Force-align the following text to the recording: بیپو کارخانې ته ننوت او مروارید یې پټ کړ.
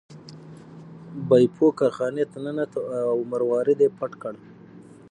بیپو 1.27 1.67
کارخانې 1.79 2.23
ته 2.31 2.37
ننوت 2.43 2.71
او 3.11 3.17
مروارید 3.31 3.79
یې 3.85 3.89
پټ 3.97 4.11
کړ. 4.21 4.33